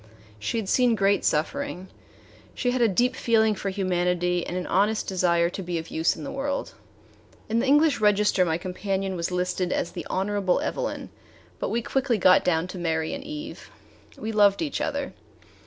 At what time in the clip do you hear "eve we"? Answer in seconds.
13.23-14.31